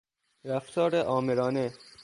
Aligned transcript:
رفتار 0.45 0.95
آمرانه 0.95 1.73